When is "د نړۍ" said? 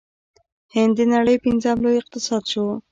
0.97-1.37